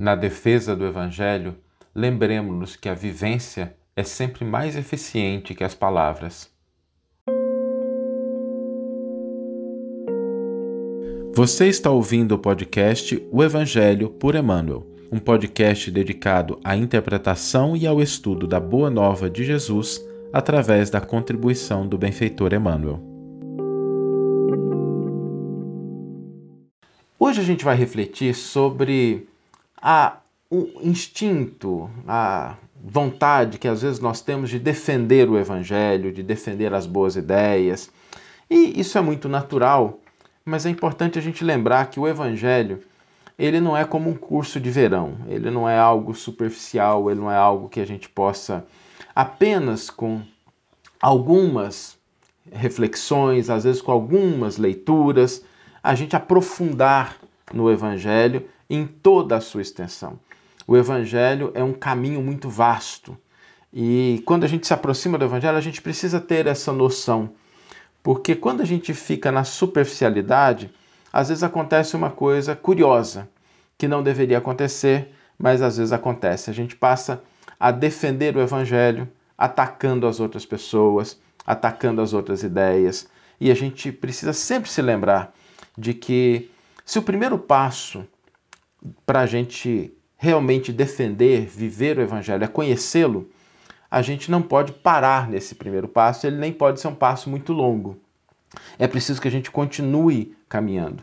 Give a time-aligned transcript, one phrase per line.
[0.00, 1.56] Na defesa do Evangelho,
[1.94, 6.50] lembremos-nos que a vivência é sempre mais eficiente que as palavras.
[11.34, 17.86] Você está ouvindo o podcast O Evangelho por Emmanuel, um podcast dedicado à interpretação e
[17.86, 23.02] ao estudo da Boa Nova de Jesus através da contribuição do benfeitor Emmanuel.
[27.18, 29.28] Hoje a gente vai refletir sobre
[29.80, 30.18] a,
[30.50, 36.72] o instinto, a vontade que às vezes nós temos de defender o Evangelho, de defender
[36.72, 37.90] as boas ideias.
[38.48, 40.00] E isso é muito natural,
[40.44, 42.82] mas é importante a gente lembrar que o Evangelho
[43.38, 47.32] ele não é como um curso de verão, ele não é algo superficial, ele não
[47.32, 48.66] é algo que a gente possa
[49.14, 50.20] apenas com
[51.00, 51.96] algumas
[52.52, 55.42] reflexões, às vezes com algumas leituras,
[55.82, 57.16] a gente aprofundar
[57.52, 60.18] no Evangelho em toda a sua extensão.
[60.66, 63.18] O Evangelho é um caminho muito vasto
[63.72, 67.30] e quando a gente se aproxima do Evangelho, a gente precisa ter essa noção,
[68.02, 70.72] porque quando a gente fica na superficialidade,
[71.12, 73.28] às vezes acontece uma coisa curiosa
[73.78, 76.50] que não deveria acontecer, mas às vezes acontece.
[76.50, 77.22] A gente passa
[77.58, 83.08] a defender o Evangelho atacando as outras pessoas, atacando as outras ideias,
[83.40, 85.32] e a gente precisa sempre se lembrar
[85.78, 86.50] de que
[86.84, 88.04] se o primeiro passo
[89.04, 93.28] para a gente realmente defender, viver o Evangelho é conhecê-lo,
[93.90, 97.52] a gente não pode parar nesse primeiro passo, ele nem pode ser um passo muito
[97.52, 97.98] longo.
[98.78, 101.02] É preciso que a gente continue caminhando.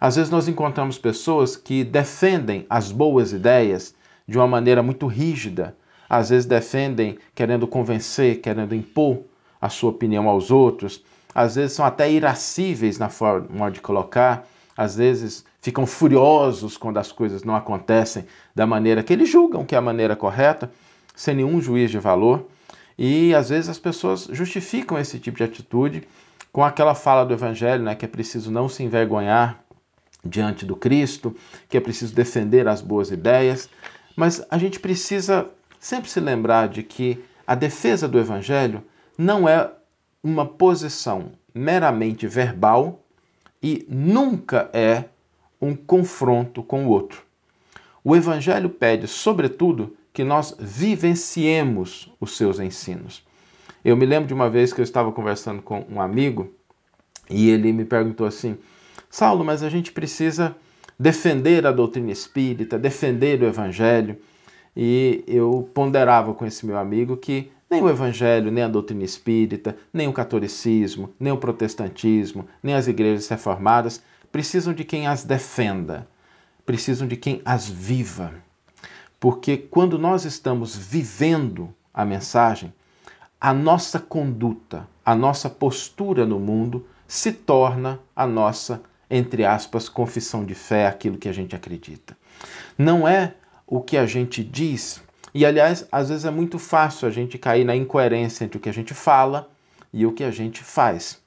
[0.00, 3.94] Às vezes nós encontramos pessoas que defendem as boas ideias
[4.26, 5.76] de uma maneira muito rígida,
[6.08, 9.22] às vezes defendem querendo convencer, querendo impor
[9.60, 14.46] a sua opinião aos outros, às vezes são até irascíveis na forma de colocar,
[14.80, 19.74] às vezes ficam furiosos quando as coisas não acontecem da maneira que eles julgam que
[19.74, 20.72] é a maneira correta,
[21.14, 22.46] sem nenhum juiz de valor.
[22.96, 26.08] E às vezes as pessoas justificam esse tipo de atitude
[26.50, 29.62] com aquela fala do Evangelho, né, que é preciso não se envergonhar
[30.24, 31.36] diante do Cristo,
[31.68, 33.68] que é preciso defender as boas ideias.
[34.16, 35.46] Mas a gente precisa
[35.78, 38.82] sempre se lembrar de que a defesa do Evangelho
[39.18, 39.70] não é
[40.24, 43.04] uma posição meramente verbal
[43.62, 45.04] e nunca é
[45.60, 47.22] um confronto com o outro.
[48.02, 53.22] O Evangelho pede, sobretudo, que nós vivenciemos os seus ensinos.
[53.84, 56.52] Eu me lembro de uma vez que eu estava conversando com um amigo
[57.28, 58.58] e ele me perguntou assim:
[59.08, 60.56] Saulo, mas a gente precisa
[60.98, 64.18] defender a doutrina espírita, defender o Evangelho.
[64.76, 69.76] E eu ponderava com esse meu amigo que nem o Evangelho, nem a doutrina espírita,
[69.92, 76.08] nem o catolicismo, nem o protestantismo, nem as igrejas reformadas precisam de quem as defenda,
[76.66, 78.34] precisam de quem as viva.
[79.20, 82.72] Porque quando nós estamos vivendo a mensagem,
[83.40, 90.44] a nossa conduta, a nossa postura no mundo se torna a nossa, entre aspas, confissão
[90.44, 92.16] de fé, aquilo que a gente acredita.
[92.76, 93.34] Não é
[93.66, 95.02] o que a gente diz
[95.34, 98.68] e aliás, às vezes é muito fácil a gente cair na incoerência entre o que
[98.68, 99.48] a gente fala
[99.92, 101.20] e o que a gente faz.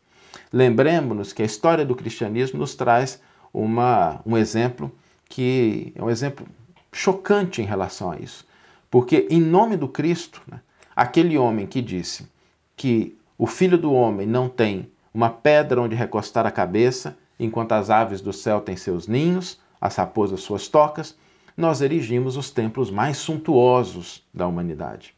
[0.52, 3.22] Lembremos-nos que a história do cristianismo nos traz
[3.54, 4.92] uma, um exemplo
[5.30, 6.46] que é um exemplo
[6.92, 8.46] chocante em relação a isso.
[8.90, 10.60] Porque, em nome do Cristo, né,
[10.96, 12.28] aquele homem que disse
[12.76, 17.90] que o filho do homem não tem uma pedra onde recostar a cabeça, enquanto as
[17.90, 21.16] aves do céu têm seus ninhos, as raposas suas tocas,
[21.56, 25.16] nós erigimos os templos mais suntuosos da humanidade.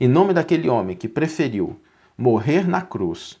[0.00, 1.80] Em nome daquele homem que preferiu
[2.16, 3.38] morrer na cruz,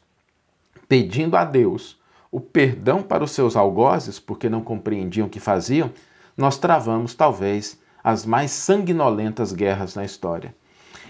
[0.88, 1.98] pedindo a Deus
[2.30, 5.90] o perdão para os seus algozes, porque não compreendiam o que faziam,
[6.36, 10.54] nós travamos talvez as mais sanguinolentas guerras na história.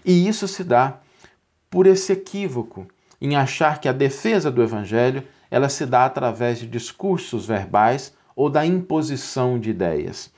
[0.05, 1.01] E isso se dá
[1.69, 2.87] por esse equívoco
[3.21, 8.49] em achar que a defesa do evangelho ela se dá através de discursos verbais ou
[8.49, 10.33] da imposição de ideias.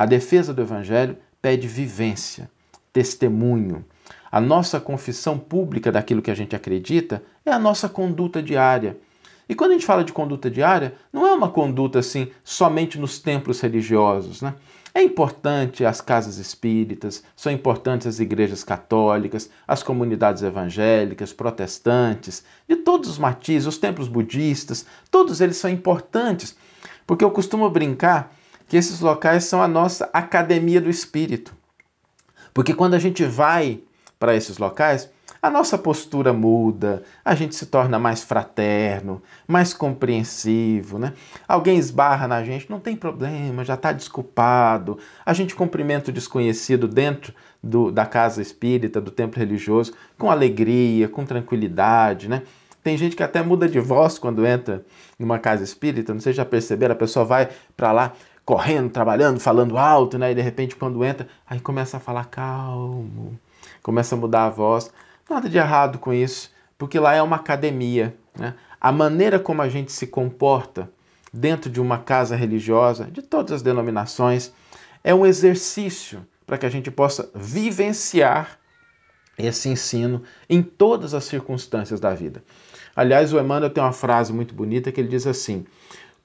[0.00, 2.50] A defesa do Evangelho pede vivência,
[2.90, 3.84] testemunho.
[4.32, 8.96] A nossa confissão pública daquilo que a gente acredita é a nossa conduta diária.
[9.46, 13.18] E quando a gente fala de conduta diária, não é uma conduta assim somente nos
[13.18, 14.54] templos religiosos, né?
[14.94, 22.76] É importante as casas espíritas, são importantes as igrejas católicas, as comunidades evangélicas, protestantes, de
[22.76, 26.56] todos os matizes, os templos budistas, todos eles são importantes,
[27.06, 28.34] porque eu costumo brincar
[28.70, 31.52] que esses locais são a nossa academia do espírito.
[32.54, 33.80] Porque quando a gente vai
[34.16, 35.10] para esses locais,
[35.42, 41.14] a nossa postura muda, a gente se torna mais fraterno, mais compreensivo, né?
[41.48, 45.00] Alguém esbarra na gente, não tem problema, já está desculpado.
[45.26, 51.08] A gente cumprimenta o desconhecido dentro do, da casa espírita, do templo religioso, com alegria,
[51.08, 52.42] com tranquilidade, né?
[52.84, 54.84] Tem gente que até muda de voz quando entra
[55.18, 58.12] numa casa espírita, não sei se já perceberam, a pessoa vai para lá
[58.50, 60.32] correndo, trabalhando, falando alto, né?
[60.32, 63.38] E de repente quando entra, aí começa a falar calmo,
[63.80, 64.92] começa a mudar a voz.
[65.28, 68.54] Nada de errado com isso, porque lá é uma academia, né?
[68.80, 70.90] A maneira como a gente se comporta
[71.32, 74.52] dentro de uma casa religiosa, de todas as denominações,
[75.04, 78.58] é um exercício para que a gente possa vivenciar
[79.38, 82.42] esse ensino em todas as circunstâncias da vida.
[82.96, 85.64] Aliás, o Emmanuel tem uma frase muito bonita que ele diz assim: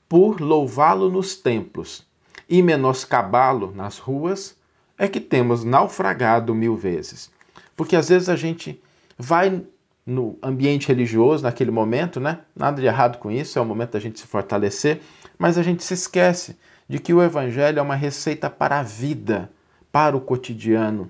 [0.10, 2.04] Por louvá-lo nos templos
[2.48, 4.56] e menoscabá-lo nas ruas,
[4.98, 7.30] é que temos naufragado mil vezes.
[7.76, 8.82] Porque às vezes a gente
[9.18, 9.64] vai
[10.06, 12.40] no ambiente religioso naquele momento, né?
[12.56, 15.02] Nada de errado com isso, é o momento da gente se fortalecer,
[15.38, 16.58] mas a gente se esquece
[16.88, 19.50] de que o evangelho é uma receita para a vida,
[19.92, 21.10] para o cotidiano.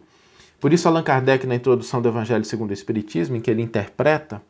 [0.60, 4.42] Por isso Allan Kardec na introdução do Evangelho segundo o Espiritismo, em que ele interpreta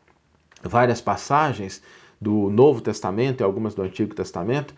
[0.62, 1.82] várias passagens
[2.20, 4.72] do Novo Testamento e algumas do Antigo Testamento,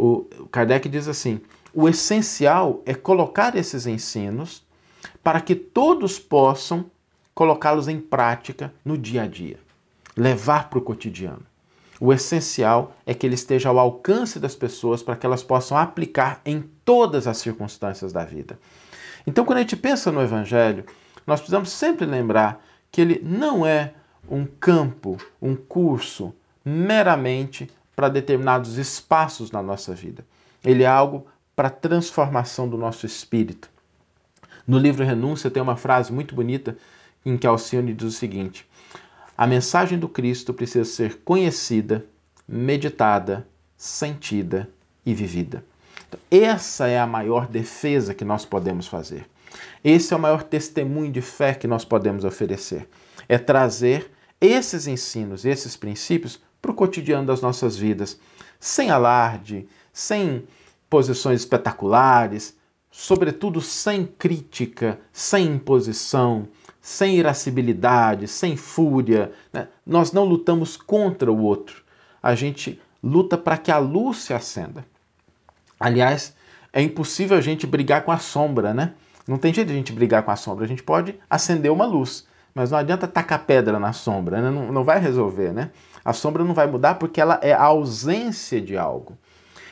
[0.00, 1.40] o Kardec diz assim:
[1.74, 4.62] o essencial é colocar esses ensinos
[5.22, 6.90] para que todos possam
[7.34, 9.58] colocá-los em prática no dia a dia,
[10.16, 11.42] levar para o cotidiano.
[12.00, 16.40] O essencial é que ele esteja ao alcance das pessoas para que elas possam aplicar
[16.46, 18.58] em todas as circunstâncias da vida.
[19.26, 20.86] Então, quando a gente pensa no Evangelho,
[21.26, 23.92] nós precisamos sempre lembrar que ele não é
[24.30, 27.70] um campo, um curso meramente
[28.00, 30.24] para determinados espaços na nossa vida.
[30.64, 33.68] Ele é algo para a transformação do nosso espírito.
[34.66, 36.78] No livro Renúncia tem uma frase muito bonita
[37.26, 38.66] em que Alcione diz o seguinte:
[39.36, 42.06] A mensagem do Cristo precisa ser conhecida,
[42.48, 44.66] meditada, sentida
[45.04, 45.62] e vivida.
[46.08, 49.26] Então, essa é a maior defesa que nós podemos fazer.
[49.84, 52.88] Esse é o maior testemunho de fé que nós podemos oferecer.
[53.28, 58.18] É trazer esses ensinos, esses princípios para o cotidiano das nossas vidas,
[58.58, 60.44] sem alarde, sem
[60.88, 62.56] posições espetaculares,
[62.90, 66.48] sobretudo sem crítica, sem imposição,
[66.80, 69.32] sem irascibilidade, sem fúria.
[69.52, 69.68] Né?
[69.86, 71.82] Nós não lutamos contra o outro,
[72.22, 74.84] a gente luta para que a luz se acenda.
[75.78, 76.34] Aliás,
[76.72, 78.94] é impossível a gente brigar com a sombra, né?
[79.26, 81.86] Não tem jeito de a gente brigar com a sombra, a gente pode acender uma
[81.86, 82.26] luz,
[82.60, 84.50] mas não adianta tacar pedra na sombra, né?
[84.50, 85.70] não, não vai resolver, né?
[86.04, 89.16] A sombra não vai mudar porque ela é a ausência de algo.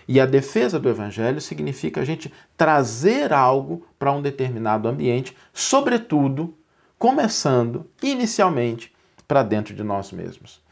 [0.09, 6.57] E a defesa do evangelho significa a gente trazer algo para um determinado ambiente, sobretudo
[6.99, 8.91] começando inicialmente
[9.27, 10.63] para dentro de nós mesmos.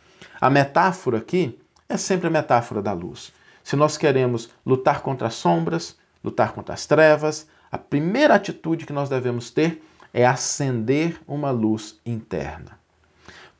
[0.40, 3.30] A metáfora aqui é sempre a metáfora da luz.
[3.62, 8.92] Se nós queremos lutar contra as sombras, lutar contra as trevas, a primeira atitude que
[8.94, 9.82] nós devemos ter
[10.16, 12.80] é acender uma luz interna.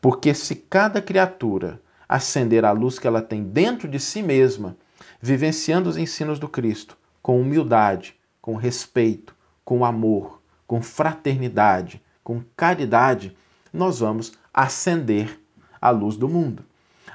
[0.00, 4.74] Porque se cada criatura acender a luz que ela tem dentro de si mesma,
[5.20, 9.36] vivenciando os ensinos do Cristo, com humildade, com respeito,
[9.66, 13.36] com amor, com fraternidade, com caridade,
[13.70, 15.38] nós vamos acender
[15.78, 16.64] a luz do mundo.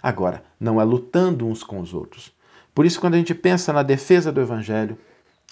[0.04, 2.32] Agora, não é lutando uns com os outros.
[2.76, 5.00] Por isso, quando a gente pensa na defesa do Evangelho,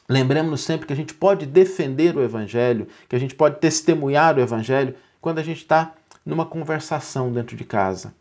[0.09, 4.41] lembremos sempre que a gente pode defender o Evangelho, que a gente pode testemunhar o
[4.41, 5.93] Evangelho quando a gente está
[6.25, 8.13] numa conversação dentro de casa,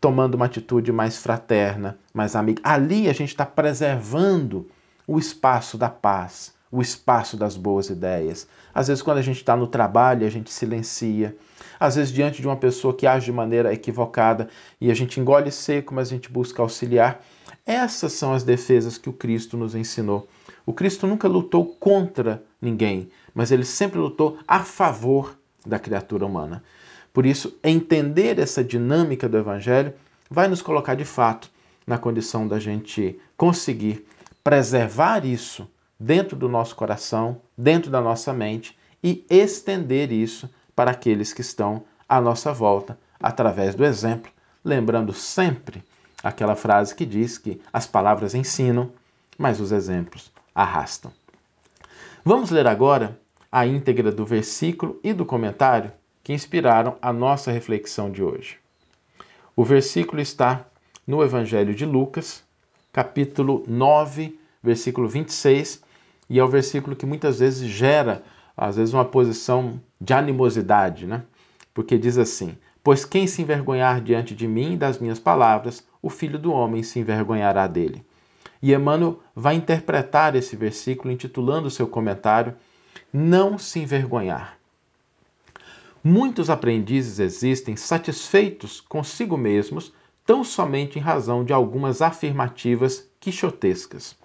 [0.00, 2.60] tomando uma atitude mais fraterna, mais amiga.
[2.64, 4.68] Ali a gente está preservando
[5.06, 8.46] o espaço da paz, o espaço das boas ideias.
[8.72, 11.36] Às vezes, quando a gente está no trabalho, a gente silencia.
[11.80, 14.48] Às vezes, diante de uma pessoa que age de maneira equivocada
[14.80, 17.20] e a gente engole seco, mas a gente busca auxiliar.
[17.66, 20.28] Essas são as defesas que o Cristo nos ensinou.
[20.70, 25.36] O Cristo nunca lutou contra ninguém, mas ele sempre lutou a favor
[25.66, 26.62] da criatura humana.
[27.12, 29.92] Por isso, entender essa dinâmica do Evangelho
[30.30, 31.50] vai nos colocar de fato
[31.84, 34.06] na condição da gente conseguir
[34.44, 41.32] preservar isso dentro do nosso coração, dentro da nossa mente e estender isso para aqueles
[41.32, 44.30] que estão à nossa volta através do exemplo,
[44.64, 45.82] lembrando sempre
[46.22, 48.92] aquela frase que diz que as palavras ensinam,
[49.36, 51.12] mas os exemplos arrastam.
[52.24, 53.18] Vamos ler agora
[53.50, 55.92] a íntegra do versículo e do comentário
[56.22, 58.58] que inspiraram a nossa reflexão de hoje.
[59.56, 60.64] O versículo está
[61.06, 62.44] no Evangelho de Lucas,
[62.92, 65.82] capítulo 9, versículo 26,
[66.28, 68.22] e é o versículo que muitas vezes gera,
[68.56, 71.22] às vezes, uma posição de animosidade, né?
[71.74, 76.10] porque diz assim: Pois quem se envergonhar diante de mim e das minhas palavras, o
[76.10, 78.04] filho do homem se envergonhará dele.
[78.62, 82.54] E Emmanuel vai interpretar esse versículo intitulando seu comentário
[83.12, 84.58] Não se envergonhar.
[86.02, 89.92] Muitos aprendizes existem satisfeitos consigo mesmos,
[90.24, 94.16] tão somente em razão de algumas afirmativas quixotescas.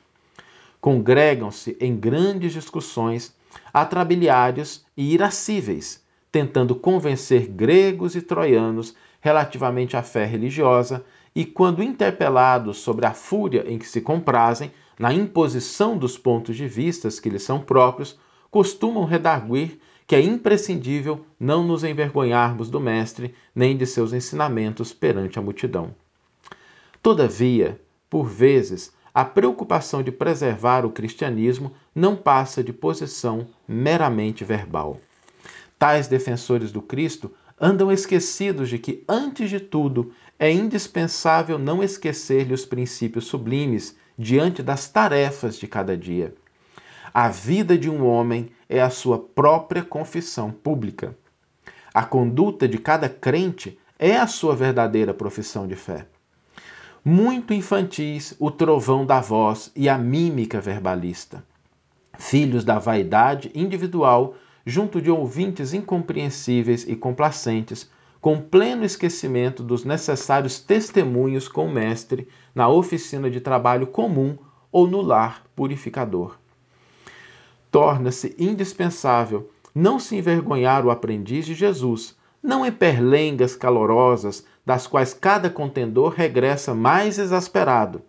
[0.79, 3.33] Congregam-se em grandes discussões,
[3.73, 11.03] atrabiliários e irascíveis, tentando convencer gregos e troianos relativamente à fé religiosa,
[11.35, 16.65] e quando interpelados sobre a fúria em que se comprazem, na imposição dos pontos de
[16.65, 18.17] vistas que lhes são próprios,
[18.49, 19.77] costumam redarguir
[20.07, 25.93] que é imprescindível não nos envergonharmos do Mestre nem de seus ensinamentos perante a multidão.
[27.01, 35.01] Todavia, por vezes, a preocupação de preservar o cristianismo não passa de posição meramente verbal.
[35.77, 42.53] Tais defensores do Cristo andam esquecidos de que, antes de tudo, é indispensável não esquecer-lhe
[42.53, 46.33] os princípios sublimes diante das tarefas de cada dia.
[47.13, 51.17] A vida de um homem é a sua própria confissão pública.
[51.93, 56.05] A conduta de cada crente é a sua verdadeira profissão de fé.
[57.03, 61.41] Muito infantis o trovão da voz e a mímica verbalista.
[62.17, 64.35] Filhos da vaidade individual,
[64.65, 72.27] junto de ouvintes incompreensíveis e complacentes, com pleno esquecimento dos necessários testemunhos com o Mestre
[72.55, 74.36] na oficina de trabalho comum
[74.72, 76.38] ou no lar purificador.
[77.69, 85.13] Torna-se indispensável não se envergonhar o aprendiz de Jesus, não em perlengas calorosas das quais
[85.13, 88.01] cada contendor regressa mais exasperado,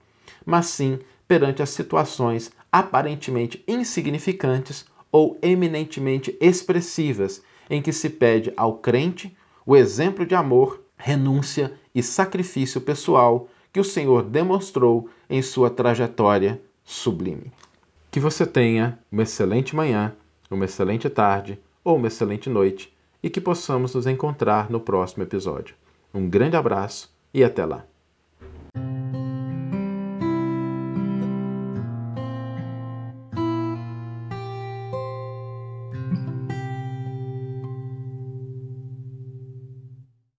[0.46, 0.98] mas sim
[1.28, 9.76] perante as situações aparentemente insignificantes ou eminentemente expressivas em que se pede ao crente o
[9.76, 17.52] exemplo de amor, renúncia e sacrifício pessoal que o Senhor demonstrou em sua trajetória sublime.
[18.10, 20.14] Que você tenha uma excelente manhã,
[20.50, 25.74] uma excelente tarde ou uma excelente noite e que possamos nos encontrar no próximo episódio.
[26.14, 27.84] Um grande abraço e até lá!